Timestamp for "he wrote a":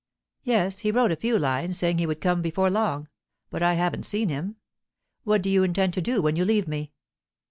0.79-1.15